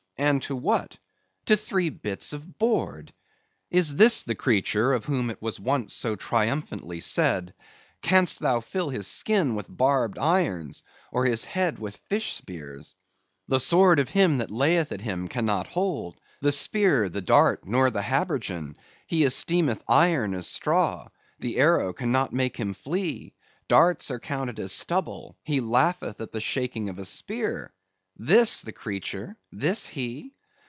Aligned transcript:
and 0.17 0.39
to 0.43 0.55
what? 0.55 0.99
To 1.47 1.57
three 1.57 1.89
bits 1.89 2.31
of 2.31 2.59
board. 2.59 3.11
Is 3.71 3.95
this 3.95 4.21
the 4.21 4.35
creature 4.35 4.93
of 4.93 5.05
whom 5.05 5.31
it 5.31 5.41
was 5.41 5.59
once 5.59 5.95
so 5.95 6.15
triumphantly 6.15 6.99
said—"Canst 6.99 8.39
thou 8.39 8.59
fill 8.59 8.91
his 8.91 9.07
skin 9.07 9.55
with 9.55 9.65
barbed 9.75 10.19
irons? 10.19 10.83
or 11.11 11.25
his 11.25 11.43
head 11.43 11.79
with 11.79 11.97
fish 12.07 12.33
spears? 12.33 12.93
The 13.47 13.59
sword 13.59 13.99
of 13.99 14.09
him 14.09 14.37
that 14.37 14.51
layeth 14.51 14.91
at 14.91 15.01
him 15.01 15.27
cannot 15.27 15.65
hold, 15.65 16.19
the 16.39 16.51
spear, 16.51 17.09
the 17.09 17.21
dart, 17.21 17.65
nor 17.67 17.89
the 17.89 18.03
habergeon: 18.03 18.77
he 19.07 19.23
esteemeth 19.23 19.83
iron 19.87 20.35
as 20.35 20.45
straw; 20.45 21.07
the 21.39 21.57
arrow 21.57 21.93
cannot 21.93 22.31
make 22.31 22.57
him 22.57 22.75
flee; 22.75 23.33
darts 23.67 24.11
are 24.11 24.19
counted 24.19 24.59
as 24.59 24.71
stubble; 24.71 25.35
he 25.43 25.59
laugheth 25.59 26.21
at 26.21 26.31
the 26.31 26.39
shaking 26.41 26.89
of 26.89 26.99
a 26.99 27.05
spear!" 27.05 27.73
This 28.17 28.61
the 28.61 28.73
creature? 28.73 29.35
this 29.51 29.87
he? 29.87 30.35